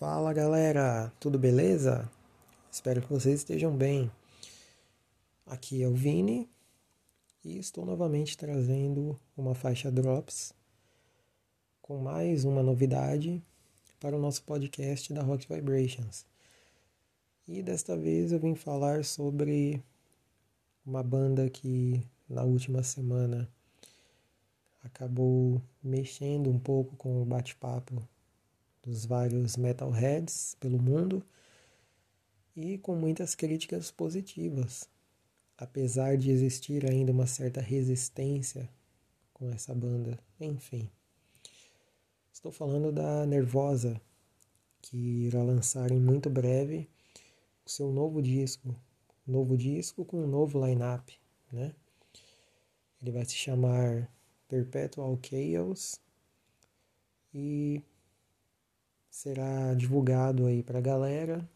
Fala 0.00 0.32
galera, 0.32 1.12
tudo 1.20 1.38
beleza? 1.38 2.10
Espero 2.72 3.02
que 3.02 3.12
vocês 3.12 3.40
estejam 3.40 3.76
bem. 3.76 4.10
Aqui 5.44 5.82
é 5.82 5.86
o 5.86 5.92
Vini 5.92 6.48
e 7.44 7.58
estou 7.58 7.84
novamente 7.84 8.34
trazendo 8.34 9.14
uma 9.36 9.54
faixa 9.54 9.92
Drops 9.92 10.54
com 11.82 11.98
mais 11.98 12.46
uma 12.46 12.62
novidade 12.62 13.42
para 14.00 14.16
o 14.16 14.18
nosso 14.18 14.42
podcast 14.44 15.12
da 15.12 15.20
Rock 15.20 15.46
Vibrations. 15.46 16.24
E 17.46 17.62
desta 17.62 17.94
vez 17.94 18.32
eu 18.32 18.40
vim 18.40 18.54
falar 18.54 19.04
sobre 19.04 19.84
uma 20.86 21.02
banda 21.02 21.50
que 21.50 22.02
na 22.26 22.42
última 22.42 22.82
semana 22.82 23.46
acabou 24.82 25.60
mexendo 25.82 26.48
um 26.48 26.58
pouco 26.58 26.96
com 26.96 27.20
o 27.20 27.26
bate-papo 27.26 28.02
dos 28.82 29.04
vários 29.04 29.56
metalheads 29.56 30.56
pelo 30.58 30.80
mundo 30.80 31.22
e 32.56 32.78
com 32.78 32.94
muitas 32.94 33.34
críticas 33.34 33.90
positivas, 33.90 34.88
apesar 35.56 36.16
de 36.16 36.30
existir 36.30 36.88
ainda 36.90 37.12
uma 37.12 37.26
certa 37.26 37.60
resistência 37.60 38.68
com 39.32 39.50
essa 39.50 39.74
banda. 39.74 40.18
Enfim, 40.40 40.88
estou 42.32 42.50
falando 42.52 42.90
da 42.92 43.26
Nervosa, 43.26 44.00
que 44.82 44.96
irá 44.96 45.42
lançar 45.42 45.90
em 45.90 46.00
muito 46.00 46.28
breve 46.28 46.88
o 47.64 47.70
seu 47.70 47.92
novo 47.92 48.20
disco, 48.22 48.74
novo 49.26 49.56
disco 49.56 50.04
com 50.04 50.24
um 50.24 50.26
novo 50.26 50.64
line-up, 50.64 51.18
né? 51.52 51.74
Ele 53.00 53.12
vai 53.12 53.24
se 53.24 53.34
chamar 53.34 54.10
Perpetual 54.48 55.18
Chaos 55.22 56.00
e 57.32 57.82
será 59.10 59.74
divulgado 59.74 60.46
aí 60.46 60.62
para 60.62 60.78
a 60.78 60.82
galera 60.82 61.46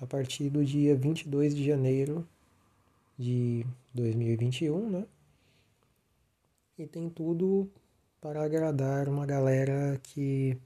a 0.00 0.06
partir 0.06 0.48
do 0.48 0.64
dia 0.64 0.96
22 0.96 1.54
de 1.54 1.64
janeiro 1.64 2.26
de 3.18 3.66
2021, 3.94 4.90
né? 4.90 5.06
E 6.78 6.86
tem 6.86 7.10
tudo 7.10 7.70
para 8.20 8.42
agradar 8.42 9.08
uma 9.08 9.26
galera 9.26 10.00
que 10.02 10.56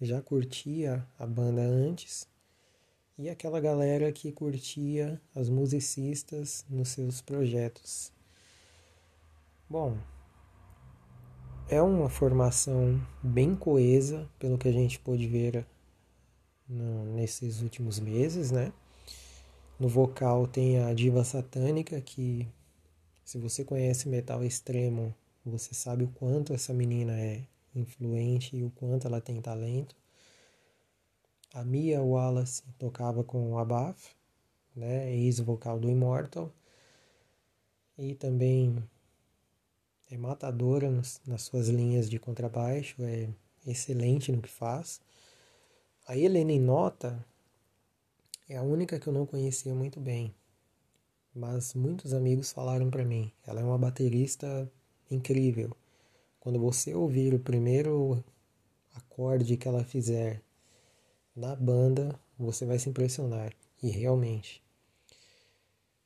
já 0.00 0.20
curtia 0.20 1.06
a 1.18 1.26
banda 1.26 1.62
antes 1.62 2.26
e 3.18 3.28
aquela 3.28 3.60
galera 3.60 4.10
que 4.12 4.32
curtia 4.32 5.20
as 5.34 5.48
musicistas 5.48 6.64
nos 6.68 6.88
seus 6.88 7.20
projetos. 7.20 8.12
Bom, 9.68 9.96
é 11.68 11.80
uma 11.80 12.08
formação 12.08 13.00
bem 13.22 13.54
coesa, 13.54 14.28
pelo 14.38 14.58
que 14.58 14.68
a 14.68 14.72
gente 14.72 14.98
pôde 14.98 15.26
ver 15.26 15.66
no, 16.68 17.04
nesses 17.14 17.62
últimos 17.62 17.98
meses, 17.98 18.50
né? 18.50 18.72
No 19.78 19.88
vocal 19.88 20.46
tem 20.46 20.78
a 20.78 20.92
diva 20.92 21.24
satânica, 21.24 22.00
que 22.00 22.48
se 23.24 23.38
você 23.38 23.64
conhece 23.64 24.08
metal 24.08 24.44
extremo, 24.44 25.14
você 25.44 25.74
sabe 25.74 26.04
o 26.04 26.08
quanto 26.08 26.52
essa 26.52 26.72
menina 26.72 27.18
é 27.18 27.42
influente 27.74 28.56
e 28.56 28.64
o 28.64 28.70
quanto 28.70 29.06
ela 29.06 29.20
tem 29.20 29.40
talento. 29.40 29.96
A 31.54 31.64
Mia 31.64 32.02
Wallace 32.02 32.62
tocava 32.78 33.24
com 33.24 33.52
o 33.52 33.58
Abaf, 33.58 34.14
né, 34.74 35.12
ex-vocal 35.14 35.78
do 35.78 35.90
Immortal. 35.90 36.50
E 37.98 38.14
também 38.14 38.82
é 40.12 40.16
matadora 40.18 40.90
nos, 40.90 41.22
nas 41.26 41.40
suas 41.40 41.70
linhas 41.70 42.08
de 42.08 42.18
contrabaixo, 42.18 43.02
é 43.02 43.30
excelente 43.66 44.30
no 44.30 44.42
que 44.42 44.48
faz. 44.48 45.00
A 46.06 46.14
Helena 46.14 46.54
Nota 46.60 47.24
é 48.46 48.58
a 48.58 48.62
única 48.62 49.00
que 49.00 49.06
eu 49.06 49.12
não 49.12 49.24
conhecia 49.24 49.74
muito 49.74 49.98
bem, 49.98 50.34
mas 51.34 51.72
muitos 51.72 52.12
amigos 52.12 52.52
falaram 52.52 52.90
para 52.90 53.06
mim. 53.06 53.32
Ela 53.46 53.62
é 53.62 53.64
uma 53.64 53.78
baterista 53.78 54.70
incrível. 55.10 55.74
Quando 56.38 56.60
você 56.60 56.94
ouvir 56.94 57.32
o 57.32 57.38
primeiro 57.38 58.22
acorde 58.94 59.56
que 59.56 59.66
ela 59.66 59.82
fizer 59.82 60.42
na 61.34 61.56
banda, 61.56 62.20
você 62.38 62.66
vai 62.66 62.78
se 62.78 62.90
impressionar. 62.90 63.54
E 63.82 63.88
realmente, 63.88 64.62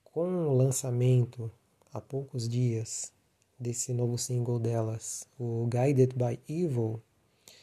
com 0.04 0.46
o 0.46 0.56
lançamento 0.56 1.50
há 1.92 2.00
poucos 2.00 2.48
dias 2.48 3.15
desse 3.58 3.92
novo 3.92 4.18
single 4.18 4.58
delas, 4.58 5.26
o 5.38 5.66
Guided 5.66 6.14
by 6.14 6.38
Evil, 6.48 7.00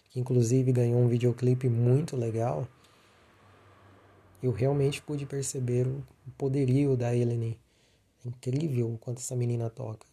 que 0.10 0.20
inclusive 0.20 0.72
ganhou 0.72 1.00
um 1.00 1.08
videoclipe 1.08 1.70
muito 1.70 2.16
legal, 2.16 2.68
eu 4.42 4.52
realmente 4.52 5.02
pude 5.02 5.26
perceber 5.26 5.88
o 5.88 6.04
poderio 6.38 6.98
da 6.98 7.16
Eleni. 7.16 7.60
É 8.26 8.28
incrível 8.28 8.94
o 8.94 8.98
quanto 8.98 9.20
essa 9.20 9.36
menina 9.36 9.70
toca. 9.70 10.06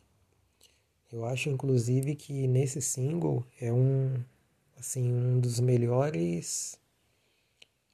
Eu 1.13 1.25
acho 1.25 1.49
inclusive 1.49 2.15
que 2.15 2.47
nesse 2.47 2.81
single 2.81 3.45
é 3.61 3.73
um 3.73 4.23
assim 4.79 5.13
um 5.13 5.41
dos 5.41 5.59
melhores 5.59 6.79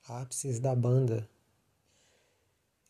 ápices 0.06 0.60
da 0.60 0.74
banda. 0.74 1.28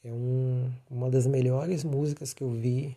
É 0.03 0.13
um, 0.13 0.73
uma 0.91 1.09
das 1.09 1.27
melhores 1.27 1.85
músicas 1.85 2.33
que 2.33 2.43
eu 2.43 2.51
vi 2.51 2.97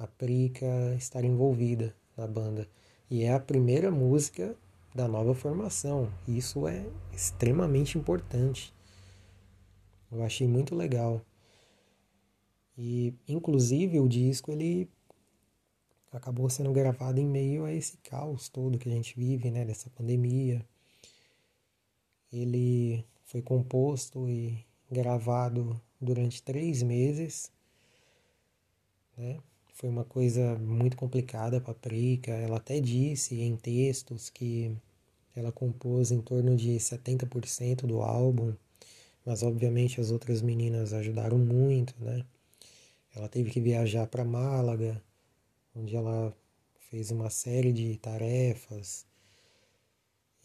a 0.00 0.06
Prica 0.06 0.94
estar 0.96 1.22
envolvida 1.24 1.94
na 2.16 2.26
banda. 2.26 2.66
E 3.10 3.22
é 3.22 3.34
a 3.34 3.38
primeira 3.38 3.90
música 3.90 4.56
da 4.94 5.06
nova 5.06 5.34
formação. 5.34 6.10
Isso 6.26 6.66
é 6.66 6.86
extremamente 7.12 7.98
importante. 7.98 8.74
Eu 10.10 10.24
achei 10.24 10.48
muito 10.48 10.74
legal. 10.74 11.20
E 12.78 13.14
inclusive 13.28 14.00
o 14.00 14.08
disco 14.08 14.50
ele 14.50 14.88
acabou 16.10 16.48
sendo 16.48 16.72
gravado 16.72 17.20
em 17.20 17.26
meio 17.26 17.64
a 17.66 17.72
esse 17.72 17.98
caos 17.98 18.48
todo 18.48 18.78
que 18.78 18.88
a 18.88 18.92
gente 18.92 19.14
vive, 19.14 19.50
né, 19.50 19.66
dessa 19.66 19.90
pandemia. 19.90 20.66
Ele 22.32 23.04
foi 23.24 23.42
composto 23.42 24.26
e 24.26 24.64
gravado 24.90 25.78
durante 26.00 26.42
três 26.42 26.82
meses, 26.82 27.52
né? 29.14 29.38
Foi 29.74 29.88
uma 29.88 30.04
coisa 30.04 30.56
muito 30.58 30.96
complicada 30.96 31.60
para 31.60 31.72
a 31.72 31.74
Prica. 31.74 32.32
Ela 32.32 32.58
até 32.58 32.80
disse 32.80 33.40
em 33.40 33.56
textos 33.56 34.30
que 34.30 34.76
ela 35.34 35.52
compôs 35.52 36.10
em 36.10 36.20
torno 36.20 36.56
de 36.56 36.78
70% 36.78 37.86
do 37.86 38.02
álbum, 38.02 38.54
mas 39.24 39.42
obviamente 39.42 40.00
as 40.00 40.10
outras 40.10 40.42
meninas 40.42 40.92
ajudaram 40.92 41.38
muito, 41.38 41.94
né? 42.02 42.24
Ela 43.14 43.28
teve 43.28 43.50
que 43.50 43.60
viajar 43.60 44.06
para 44.06 44.24
Málaga, 44.24 45.02
onde 45.74 45.96
ela 45.96 46.34
fez 46.90 47.10
uma 47.10 47.30
série 47.30 47.72
de 47.72 47.96
tarefas 47.98 49.06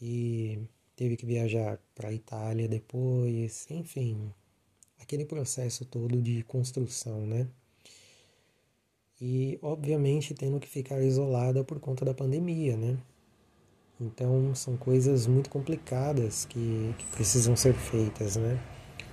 e 0.00 0.58
teve 0.94 1.16
que 1.16 1.26
viajar 1.26 1.78
para 1.94 2.12
Itália 2.12 2.68
depois, 2.68 3.66
enfim, 3.70 4.32
aquele 4.98 5.24
processo 5.24 5.84
todo 5.84 6.20
de 6.20 6.42
construção, 6.44 7.26
né? 7.26 7.48
E 9.20 9.58
obviamente 9.62 10.34
tendo 10.34 10.60
que 10.60 10.68
ficar 10.68 11.00
isolada 11.02 11.64
por 11.64 11.80
conta 11.80 12.04
da 12.04 12.14
pandemia, 12.14 12.76
né? 12.76 12.98
Então 14.00 14.54
são 14.54 14.76
coisas 14.76 15.26
muito 15.26 15.48
complicadas 15.48 16.44
que, 16.44 16.94
que 16.98 17.06
precisam 17.06 17.56
ser 17.56 17.74
feitas, 17.74 18.36
né? 18.36 18.60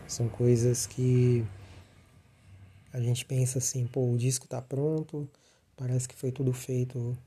São 0.08 0.28
coisas 0.28 0.86
que 0.86 1.46
a 2.92 3.00
gente 3.00 3.26
pensa 3.26 3.60
assim, 3.60 3.88
pô, 3.88 4.12
o 4.12 4.18
disco 4.18 4.48
tá 4.48 4.62
pronto, 4.62 5.28
parece 5.76 6.08
que 6.08 6.16
foi 6.16 6.32
tudo 6.32 6.54
feito 6.54 7.18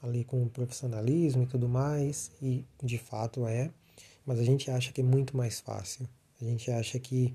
ali 0.00 0.24
com 0.24 0.46
profissionalismo 0.48 1.42
e 1.42 1.46
tudo 1.46 1.68
mais, 1.68 2.30
e 2.40 2.64
de 2.82 2.98
fato 2.98 3.46
é, 3.46 3.70
mas 4.24 4.38
a 4.38 4.44
gente 4.44 4.70
acha 4.70 4.92
que 4.92 5.00
é 5.00 5.04
muito 5.04 5.36
mais 5.36 5.60
fácil. 5.60 6.08
A 6.40 6.44
gente 6.44 6.70
acha 6.70 6.98
que 6.98 7.34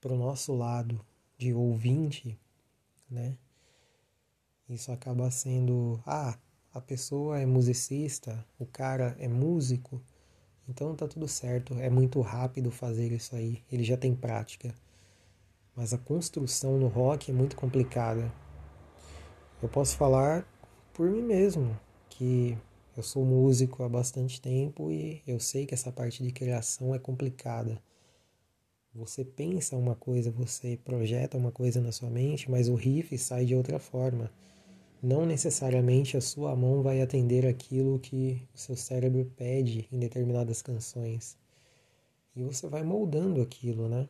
pro 0.00 0.16
nosso 0.16 0.54
lado 0.54 1.00
de 1.38 1.52
ouvinte 1.54 2.38
né? 3.12 3.36
Isso 4.68 4.90
acaba 4.90 5.30
sendo, 5.30 6.02
ah, 6.06 6.38
a 6.72 6.80
pessoa 6.80 7.38
é 7.38 7.44
musicista, 7.44 8.44
o 8.58 8.64
cara 8.64 9.14
é 9.18 9.28
músico, 9.28 10.00
então 10.68 10.94
tá 10.96 11.06
tudo 11.06 11.28
certo, 11.28 11.74
é 11.74 11.90
muito 11.90 12.20
rápido 12.20 12.70
fazer 12.70 13.12
isso 13.12 13.36
aí, 13.36 13.62
ele 13.70 13.84
já 13.84 13.96
tem 13.96 14.14
prática. 14.14 14.74
Mas 15.76 15.92
a 15.92 15.98
construção 15.98 16.78
no 16.78 16.88
rock 16.88 17.30
é 17.30 17.34
muito 17.34 17.56
complicada. 17.56 18.32
Eu 19.62 19.68
posso 19.68 19.96
falar 19.96 20.46
por 20.92 21.08
mim 21.10 21.22
mesmo, 21.22 21.78
que 22.08 22.56
eu 22.96 23.02
sou 23.02 23.24
músico 23.24 23.82
há 23.82 23.88
bastante 23.88 24.40
tempo 24.40 24.90
e 24.90 25.22
eu 25.26 25.40
sei 25.40 25.66
que 25.66 25.74
essa 25.74 25.90
parte 25.90 26.22
de 26.22 26.30
criação 26.30 26.94
é 26.94 26.98
complicada. 26.98 27.82
Você 28.94 29.24
pensa 29.24 29.76
uma 29.76 29.94
coisa, 29.94 30.30
você 30.30 30.76
projeta 30.76 31.38
uma 31.38 31.50
coisa 31.50 31.80
na 31.80 31.92
sua 31.92 32.10
mente, 32.10 32.50
mas 32.50 32.68
o 32.68 32.74
riff 32.74 33.16
sai 33.18 33.44
de 33.46 33.54
outra 33.54 33.78
forma. 33.78 34.30
não 35.02 35.26
necessariamente 35.26 36.16
a 36.16 36.20
sua 36.20 36.54
mão 36.56 36.82
vai 36.82 37.02
atender 37.02 37.46
aquilo 37.46 37.98
que 37.98 38.40
o 38.54 38.58
seu 38.58 38.76
cérebro 38.76 39.24
pede 39.36 39.88
em 39.92 39.98
determinadas 39.98 40.62
canções. 40.62 41.36
E 42.36 42.42
você 42.42 42.68
vai 42.68 42.82
moldando 42.84 43.42
aquilo, 43.42 43.88
né? 43.88 44.08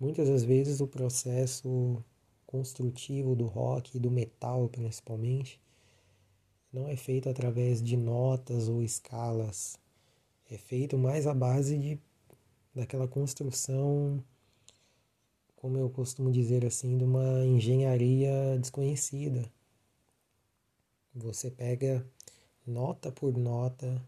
Muitas 0.00 0.28
das 0.28 0.44
vezes 0.44 0.80
o 0.80 0.88
processo 0.88 2.02
construtivo 2.46 3.36
do 3.36 3.46
rock 3.46 3.98
do 3.98 4.10
metal, 4.10 4.68
principalmente, 4.68 5.60
não 6.72 6.88
é 6.88 6.96
feito 6.96 7.28
através 7.28 7.82
de 7.82 7.96
notas 7.96 8.68
ou 8.68 8.82
escalas. 8.82 9.78
É 10.50 10.58
feito 10.58 10.98
mais 10.98 11.26
à 11.26 11.34
base 11.34 11.78
de 11.78 12.00
daquela 12.74 13.08
construção, 13.08 14.22
como 15.56 15.76
eu 15.78 15.90
costumo 15.90 16.30
dizer 16.30 16.64
assim, 16.64 16.96
de 16.96 17.04
uma 17.04 17.44
engenharia 17.44 18.58
desconhecida 18.58 19.50
você 21.18 21.50
pega 21.50 22.06
nota 22.66 23.10
por 23.10 23.36
nota 23.36 24.00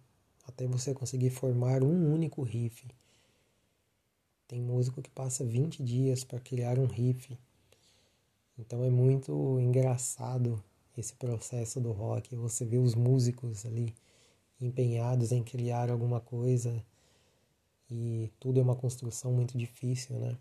até 0.46 0.66
você 0.66 0.94
conseguir 0.94 1.30
formar 1.30 1.82
um 1.82 2.12
único 2.12 2.42
riff. 2.42 2.86
Tem 4.46 4.60
músico 4.60 5.02
que 5.02 5.10
passa 5.10 5.44
20 5.44 5.82
dias 5.82 6.24
para 6.24 6.40
criar 6.40 6.78
um 6.78 6.86
riff. 6.86 7.38
Então 8.58 8.84
é 8.84 8.90
muito 8.90 9.58
engraçado 9.60 10.62
esse 10.96 11.14
processo 11.14 11.80
do 11.80 11.92
rock. 11.92 12.34
Você 12.36 12.64
vê 12.64 12.78
os 12.78 12.94
músicos 12.94 13.64
ali 13.64 13.94
empenhados 14.60 15.32
em 15.32 15.42
criar 15.42 15.90
alguma 15.90 16.20
coisa 16.20 16.84
e 17.90 18.30
tudo 18.38 18.60
é 18.60 18.62
uma 18.62 18.76
construção 18.76 19.32
muito 19.32 19.58
difícil, 19.58 20.18
né? 20.18 20.36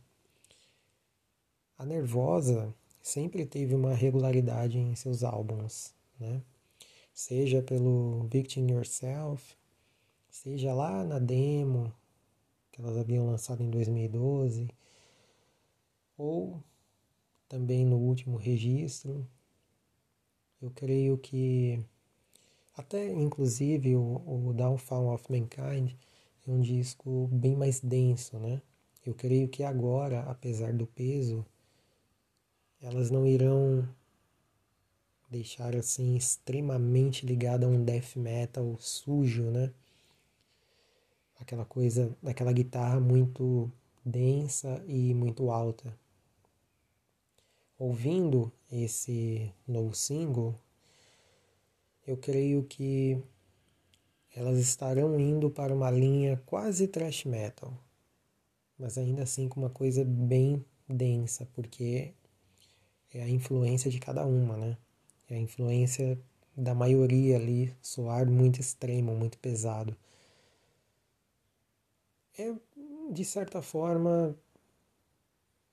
A 1.78 1.86
Nervosa 1.86 2.74
sempre 3.02 3.46
teve 3.46 3.74
uma 3.74 3.94
regularidade 3.94 4.78
em 4.78 4.96
seus 4.96 5.24
álbuns, 5.24 5.94
né? 6.20 6.42
seja 7.20 7.62
pelo 7.62 8.24
Victim 8.32 8.72
Yourself, 8.72 9.58
seja 10.30 10.74
lá 10.74 11.04
na 11.04 11.20
demo 11.20 11.94
que 12.72 12.82
elas 12.82 12.96
haviam 12.96 13.28
lançado 13.28 13.62
em 13.62 13.70
2012, 13.70 14.70
ou 16.18 16.64
também 17.50 17.86
no 17.86 17.98
último 17.98 18.38
registro. 18.38 19.28
Eu 20.62 20.72
creio 20.72 21.18
que 21.18 21.84
até 22.74 23.12
inclusive 23.12 23.98
o, 23.98 24.24
o 24.26 24.54
Downfall 24.54 25.14
of 25.14 25.30
Mankind 25.30 25.92
é 26.50 26.52
um 26.52 26.62
disco 26.62 27.28
bem 27.32 27.56
mais 27.56 27.80
denso, 27.80 28.40
né? 28.40 28.60
Eu 29.06 29.14
creio 29.14 29.48
que 29.48 29.64
agora, 29.64 30.22
apesar 30.24 30.74
do 30.74 30.88
peso, 30.88 31.46
elas 32.82 33.12
não 33.12 33.28
irão 33.28 33.88
deixar 35.30 35.76
assim 35.76 36.16
extremamente 36.16 37.24
ligada 37.24 37.68
a 37.68 37.70
um 37.70 37.84
death 37.84 38.16
metal 38.16 38.76
sujo, 38.80 39.44
né? 39.52 39.72
Aquela 41.40 41.66
coisa, 41.66 42.18
aquela 42.26 42.52
guitarra 42.52 43.00
muito 43.00 43.72
densa 44.04 44.84
e 44.88 45.14
muito 45.14 45.52
alta. 45.52 45.96
Ouvindo 47.78 48.52
esse 48.72 49.54
novo 49.68 49.94
single, 49.96 50.56
eu 52.08 52.18
creio 52.18 52.64
que 52.64 53.22
elas 54.36 54.58
estarão 54.60 55.20
indo 55.20 55.50
para 55.50 55.74
uma 55.74 55.90
linha 55.90 56.42
quase 56.46 56.88
thrash 56.88 57.26
metal, 57.26 57.74
mas 58.78 58.98
ainda 58.98 59.24
assim 59.24 59.48
com 59.48 59.60
uma 59.60 59.70
coisa 59.70 60.04
bem 60.06 60.64
densa, 60.88 61.48
porque 61.54 62.14
é 63.14 63.24
a 63.24 63.30
influência 63.30 63.90
de 63.90 64.00
cada 64.00 64.26
uma, 64.26 64.56
né? 64.58 64.78
a 65.30 65.40
influência 65.40 66.20
da 66.56 66.74
maioria 66.74 67.38
ali 67.38 67.74
soar 67.82 68.30
muito 68.30 68.60
extremo, 68.60 69.16
muito 69.16 69.38
pesado. 69.38 69.96
É, 72.38 72.54
de 73.12 73.26
certa 73.26 73.62
forma, 73.62 74.36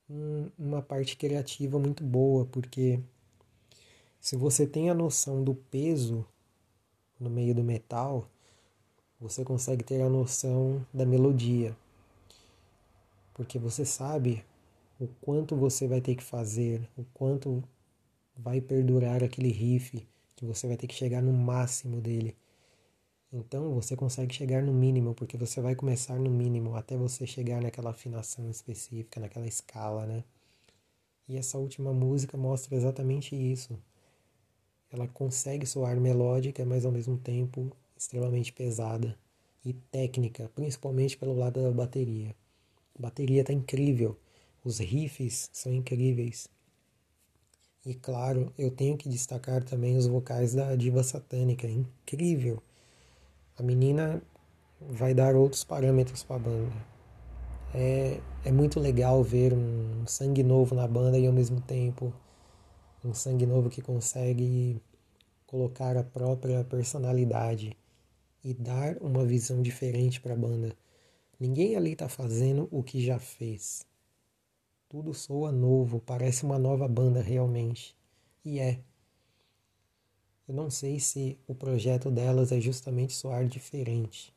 um, 0.08 0.50
uma 0.58 0.82
parte 0.82 1.16
criativa 1.16 1.78
muito 1.78 2.04
boa, 2.04 2.44
porque 2.46 3.00
se 4.20 4.36
você 4.36 4.66
tem 4.66 4.90
a 4.90 4.94
noção 4.94 5.42
do 5.42 5.54
peso 5.54 6.26
no 7.18 7.30
meio 7.30 7.54
do 7.54 7.62
metal, 7.62 8.28
você 9.28 9.44
consegue 9.44 9.82
ter 9.82 10.00
a 10.00 10.08
noção 10.08 10.84
da 10.94 11.04
melodia. 11.04 11.76
Porque 13.34 13.58
você 13.58 13.84
sabe 13.84 14.44
o 15.00 15.08
quanto 15.20 15.56
você 15.56 15.88
vai 15.88 16.00
ter 16.00 16.14
que 16.14 16.22
fazer, 16.22 16.88
o 16.96 17.04
quanto 17.12 17.62
vai 18.36 18.60
perdurar 18.60 19.24
aquele 19.24 19.50
riff 19.50 20.06
que 20.36 20.44
você 20.44 20.68
vai 20.68 20.76
ter 20.76 20.86
que 20.86 20.94
chegar 20.94 21.20
no 21.20 21.32
máximo 21.32 22.00
dele. 22.00 22.36
Então 23.32 23.74
você 23.74 23.96
consegue 23.96 24.32
chegar 24.32 24.62
no 24.62 24.72
mínimo, 24.72 25.12
porque 25.12 25.36
você 25.36 25.60
vai 25.60 25.74
começar 25.74 26.18
no 26.18 26.30
mínimo 26.30 26.76
até 26.76 26.96
você 26.96 27.26
chegar 27.26 27.60
naquela 27.60 27.90
afinação 27.90 28.48
específica, 28.48 29.18
naquela 29.18 29.46
escala, 29.46 30.06
né? 30.06 30.22
E 31.28 31.36
essa 31.36 31.58
última 31.58 31.92
música 31.92 32.36
mostra 32.36 32.76
exatamente 32.76 33.34
isso. 33.34 33.76
Ela 34.90 35.08
consegue 35.08 35.66
soar 35.66 36.00
melódica, 36.00 36.64
mas 36.64 36.86
ao 36.86 36.92
mesmo 36.92 37.18
tempo 37.18 37.70
extremamente 37.96 38.52
pesada 38.52 39.16
e 39.64 39.72
técnica, 39.72 40.50
principalmente 40.54 41.16
pelo 41.16 41.36
lado 41.36 41.62
da 41.62 41.70
bateria. 41.70 42.34
A 42.98 43.02
bateria 43.02 43.40
está 43.40 43.52
incrível, 43.52 44.16
os 44.64 44.78
riffs 44.78 45.48
são 45.52 45.72
incríveis. 45.72 46.48
E 47.84 47.94
claro, 47.94 48.52
eu 48.58 48.70
tenho 48.70 48.96
que 48.96 49.08
destacar 49.08 49.62
também 49.62 49.96
os 49.96 50.06
vocais 50.06 50.54
da 50.54 50.74
diva 50.74 51.02
satânica, 51.02 51.66
incrível. 51.68 52.62
A 53.56 53.62
menina 53.62 54.22
vai 54.80 55.14
dar 55.14 55.34
outros 55.34 55.64
parâmetros 55.64 56.22
para 56.22 56.36
a 56.36 56.38
banda. 56.40 56.72
É, 57.74 58.20
é 58.44 58.52
muito 58.52 58.80
legal 58.80 59.22
ver 59.22 59.52
um 59.52 60.06
sangue 60.06 60.42
novo 60.42 60.74
na 60.74 60.86
banda 60.86 61.18
e 61.18 61.26
ao 61.26 61.32
mesmo 61.32 61.60
tempo 61.60 62.12
um 63.04 63.14
sangue 63.14 63.46
novo 63.46 63.70
que 63.70 63.82
consegue 63.82 64.80
colocar 65.46 65.96
a 65.96 66.02
própria 66.02 66.64
personalidade 66.64 67.76
e 68.46 68.54
dar 68.54 68.96
uma 68.98 69.26
visão 69.26 69.60
diferente 69.60 70.20
para 70.20 70.34
a 70.34 70.36
banda. 70.36 70.72
Ninguém 71.38 71.74
ali 71.74 71.94
está 71.94 72.08
fazendo 72.08 72.68
o 72.70 72.80
que 72.80 73.04
já 73.04 73.18
fez. 73.18 73.84
Tudo 74.88 75.12
soa 75.12 75.50
novo, 75.50 75.98
parece 75.98 76.44
uma 76.44 76.56
nova 76.56 76.86
banda 76.86 77.20
realmente. 77.20 77.96
E 78.44 78.60
é. 78.60 78.78
Eu 80.46 80.54
não 80.54 80.70
sei 80.70 81.00
se 81.00 81.36
o 81.48 81.56
projeto 81.56 82.08
delas 82.08 82.52
é 82.52 82.60
justamente 82.60 83.14
soar 83.14 83.48
diferente 83.48 84.32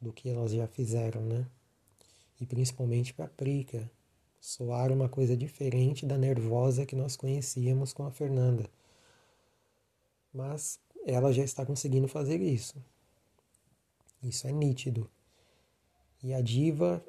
do 0.00 0.10
que 0.10 0.30
elas 0.30 0.52
já 0.52 0.66
fizeram, 0.66 1.20
né? 1.20 1.46
E 2.40 2.46
principalmente 2.46 3.12
para 3.12 3.28
Prica, 3.28 3.90
soar 4.40 4.90
uma 4.90 5.06
coisa 5.06 5.36
diferente 5.36 6.06
da 6.06 6.16
nervosa 6.16 6.86
que 6.86 6.96
nós 6.96 7.14
conhecíamos 7.14 7.92
com 7.92 8.06
a 8.06 8.10
Fernanda. 8.10 8.64
Mas 10.32 10.80
ela 11.04 11.30
já 11.30 11.44
está 11.44 11.66
conseguindo 11.66 12.08
fazer 12.08 12.40
isso. 12.40 12.82
Isso 14.22 14.46
é 14.46 14.52
nítido. 14.52 15.08
E 16.22 16.34
a 16.34 16.40
diva, 16.40 17.04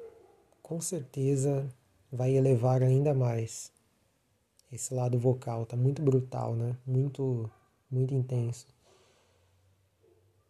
com 0.62 0.80
certeza, 0.80 1.68
vai 2.12 2.32
elevar 2.36 2.82
ainda 2.82 3.12
mais 3.12 3.72
esse 4.72 4.94
lado 4.94 5.18
vocal. 5.18 5.66
Tá 5.66 5.76
muito 5.76 6.00
brutal, 6.02 6.54
né? 6.54 6.76
Muito, 6.86 7.50
muito 7.90 8.14
intenso. 8.14 8.66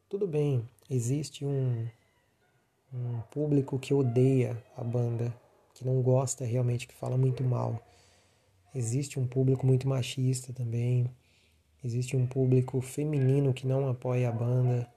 Tudo 0.08 0.26
bem, 0.26 0.68
existe 0.90 1.44
um, 1.44 1.88
um 2.92 3.20
público 3.30 3.78
que 3.78 3.94
odeia 3.94 4.62
a 4.76 4.82
banda, 4.82 5.32
que 5.72 5.86
não 5.86 6.02
gosta 6.02 6.44
realmente, 6.44 6.86
que 6.86 6.94
fala 6.94 7.16
muito 7.16 7.44
mal. 7.44 7.80
Existe 8.74 9.18
um 9.18 9.26
público 9.26 9.66
muito 9.66 9.88
machista 9.88 10.52
também. 10.52 11.10
Existe 11.82 12.16
um 12.16 12.26
público 12.26 12.80
feminino 12.80 13.54
que 13.54 13.66
não 13.66 13.88
apoia 13.88 14.28
a 14.28 14.32
banda. 14.32 14.88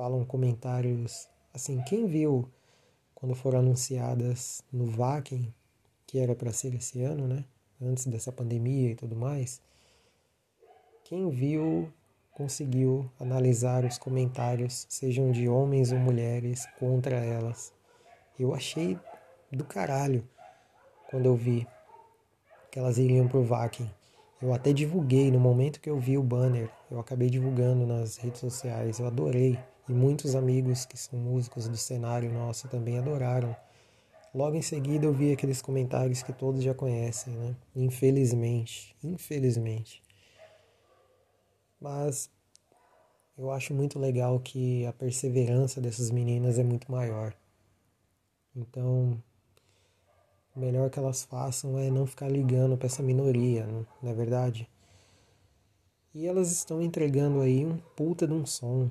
Falam 0.00 0.24
comentários 0.24 1.28
assim, 1.52 1.78
quem 1.82 2.06
viu 2.06 2.48
quando 3.14 3.34
foram 3.34 3.58
anunciadas 3.58 4.62
no 4.72 4.86
Vakin, 4.86 5.52
que 6.06 6.18
era 6.18 6.34
para 6.34 6.54
ser 6.54 6.74
esse 6.74 7.02
ano, 7.02 7.28
né? 7.28 7.44
Antes 7.78 8.06
dessa 8.06 8.32
pandemia 8.32 8.92
e 8.92 8.94
tudo 8.94 9.14
mais. 9.14 9.60
Quem 11.04 11.28
viu 11.28 11.92
conseguiu 12.32 13.10
analisar 13.20 13.84
os 13.84 13.98
comentários, 13.98 14.86
sejam 14.88 15.30
de 15.30 15.50
homens 15.50 15.92
ou 15.92 15.98
mulheres, 15.98 16.64
contra 16.78 17.16
elas. 17.16 17.70
Eu 18.38 18.54
achei 18.54 18.98
do 19.52 19.66
caralho 19.66 20.26
quando 21.10 21.26
eu 21.26 21.36
vi 21.36 21.66
que 22.70 22.78
elas 22.78 22.96
iriam 22.96 23.28
pro 23.28 23.44
Vakin. 23.44 23.90
Eu 24.40 24.54
até 24.54 24.72
divulguei 24.72 25.30
no 25.30 25.38
momento 25.38 25.78
que 25.78 25.90
eu 25.90 26.00
vi 26.00 26.16
o 26.16 26.22
banner, 26.22 26.70
eu 26.90 26.98
acabei 26.98 27.28
divulgando 27.28 27.86
nas 27.86 28.16
redes 28.16 28.40
sociais. 28.40 28.98
Eu 28.98 29.06
adorei 29.06 29.58
e 29.90 29.92
muitos 29.92 30.36
amigos 30.36 30.84
que 30.84 30.96
são 30.96 31.18
músicos 31.18 31.66
do 31.66 31.76
cenário 31.76 32.32
nosso 32.32 32.68
também 32.68 32.96
adoraram. 32.96 33.56
Logo 34.32 34.54
em 34.54 34.62
seguida 34.62 35.04
eu 35.04 35.12
vi 35.12 35.32
aqueles 35.32 35.60
comentários 35.60 36.22
que 36.22 36.32
todos 36.32 36.62
já 36.62 36.72
conhecem, 36.72 37.34
né? 37.34 37.56
Infelizmente, 37.74 38.94
infelizmente. 39.02 40.00
Mas 41.80 42.30
eu 43.36 43.50
acho 43.50 43.74
muito 43.74 43.98
legal 43.98 44.38
que 44.38 44.86
a 44.86 44.92
perseverança 44.92 45.80
dessas 45.80 46.12
meninas 46.12 46.56
é 46.56 46.62
muito 46.62 46.90
maior. 46.92 47.34
Então, 48.54 49.20
o 50.54 50.60
melhor 50.60 50.88
que 50.88 51.00
elas 51.00 51.24
façam 51.24 51.76
é 51.80 51.90
não 51.90 52.06
ficar 52.06 52.28
ligando 52.28 52.76
para 52.76 52.86
essa 52.86 53.02
minoria, 53.02 53.66
não 53.66 54.10
é 54.10 54.14
verdade? 54.14 54.68
E 56.14 56.28
elas 56.28 56.52
estão 56.52 56.80
entregando 56.80 57.40
aí 57.40 57.66
um 57.66 57.76
puta 57.96 58.24
de 58.24 58.32
um 58.32 58.46
som. 58.46 58.88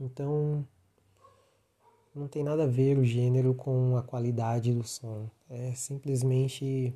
Então, 0.00 0.64
não 2.14 2.28
tem 2.28 2.44
nada 2.44 2.64
a 2.64 2.66
ver 2.66 2.98
o 2.98 3.04
gênero 3.04 3.54
com 3.54 3.96
a 3.96 4.02
qualidade 4.02 4.72
do 4.72 4.84
som. 4.84 5.28
É 5.50 5.74
simplesmente 5.74 6.94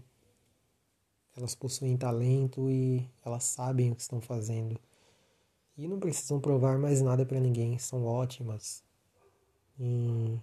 elas 1.36 1.54
possuem 1.54 1.96
talento 1.96 2.70
e 2.70 3.08
elas 3.24 3.44
sabem 3.44 3.90
o 3.90 3.94
que 3.96 4.02
estão 4.02 4.20
fazendo. 4.20 4.78
E 5.76 5.88
não 5.88 5.98
precisam 5.98 6.38
provar 6.38 6.78
mais 6.78 7.00
nada 7.00 7.24
para 7.24 7.40
ninguém, 7.40 7.78
são 7.78 8.04
ótimas 8.04 8.84
em, 9.78 10.40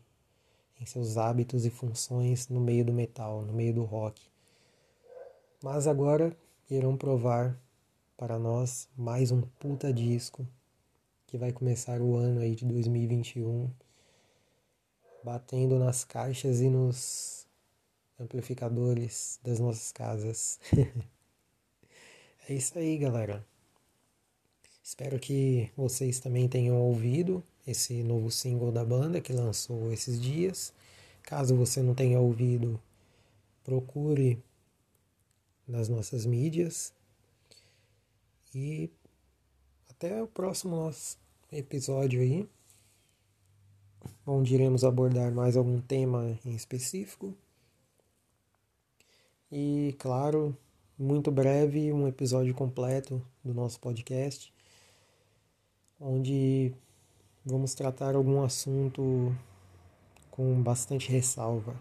em 0.81 0.85
seus 0.85 1.17
hábitos 1.17 1.65
e 1.65 1.69
funções 1.69 2.49
no 2.49 2.59
meio 2.59 2.83
do 2.83 2.91
metal, 2.91 3.43
no 3.43 3.53
meio 3.53 3.73
do 3.73 3.83
rock. 3.83 4.21
Mas 5.63 5.87
agora 5.87 6.35
irão 6.69 6.97
provar 6.97 7.57
para 8.17 8.39
nós 8.39 8.89
mais 8.97 9.31
um 9.31 9.41
puta 9.41 9.93
disco 9.93 10.47
que 11.29 11.37
vai 11.37 11.51
começar 11.51 12.01
o 12.01 12.15
ano 12.15 12.41
aí 12.41 12.55
de 12.55 12.65
2021 12.65 13.69
batendo 15.23 15.77
nas 15.77 16.03
caixas 16.03 16.59
e 16.59 16.71
nos 16.71 17.45
amplificadores 18.19 19.39
das 19.43 19.59
nossas 19.59 19.91
casas. 19.91 20.59
é 22.49 22.53
isso 22.55 22.79
aí, 22.79 22.97
galera. 22.97 23.45
Espero 24.83 25.19
que 25.19 25.69
vocês 25.77 26.19
também 26.19 26.49
tenham 26.49 26.75
ouvido 26.81 27.43
esse 27.67 28.01
novo 28.01 28.31
single 28.31 28.71
da 28.71 28.83
banda 28.83 29.21
que 29.21 29.31
lançou 29.31 29.93
esses 29.93 30.19
dias. 30.19 30.73
Caso 31.21 31.55
você 31.55 31.83
não 31.83 31.93
tenha 31.93 32.19
ouvido, 32.19 32.81
procure 33.63 34.41
nas 35.67 35.87
nossas 35.87 36.25
mídias. 36.25 36.91
E 38.55 38.89
até 39.99 40.23
o 40.23 40.27
próximo 40.27 40.77
nosso 40.77 41.17
episódio 41.51 42.21
aí, 42.21 42.47
onde 44.25 44.53
iremos 44.53 44.85
abordar 44.85 45.29
mais 45.29 45.57
algum 45.57 45.81
tema 45.81 46.39
em 46.45 46.55
específico. 46.55 47.35
E, 49.51 49.93
claro, 49.99 50.57
muito 50.97 51.29
breve, 51.29 51.91
um 51.91 52.07
episódio 52.07 52.53
completo 52.53 53.21
do 53.43 53.53
nosso 53.53 53.77
podcast 53.81 54.53
onde 55.99 56.73
vamos 57.43 57.73
tratar 57.73 58.15
algum 58.15 58.41
assunto 58.41 59.35
com 60.31 60.63
bastante 60.63 61.11
ressalva. 61.11 61.75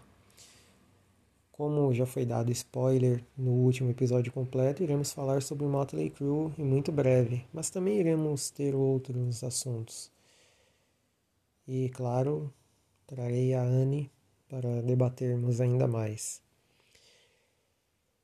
Como 1.59 1.93
já 1.93 2.05
foi 2.05 2.25
dado 2.25 2.53
spoiler 2.53 3.21
no 3.37 3.51
último 3.51 3.89
episódio 3.89 4.31
completo, 4.31 4.81
iremos 4.81 5.11
falar 5.11 5.41
sobre 5.41 5.65
Motley 5.65 6.09
Crue 6.09 6.53
em 6.57 6.63
muito 6.63 6.89
breve, 6.89 7.45
mas 7.51 7.69
também 7.69 7.99
iremos 7.99 8.49
ter 8.49 8.73
outros 8.73 9.43
assuntos. 9.43 10.09
E, 11.67 11.89
claro, 11.89 12.49
trarei 13.05 13.53
a 13.53 13.61
Anne 13.61 14.09
para 14.47 14.81
debatermos 14.81 15.59
ainda 15.59 15.85
mais. 15.85 16.41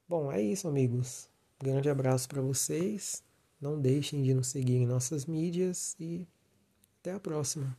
Bom, 0.08 0.32
é 0.32 0.42
isso, 0.42 0.70
amigos. 0.70 1.27
Grande 1.60 1.89
abraço 1.89 2.30
para 2.30 2.42
vocês. 2.42 3.22
Não 3.60 3.77
deixem 3.77 4.24
de 4.24 4.34
nos 4.34 4.48
seguir 4.48 4.77
em 4.77 4.86
nossas 4.86 5.25
mídias 5.25 5.94
e 6.00 6.25
até 7.01 7.12
a 7.12 7.20
próxima. 7.20 7.77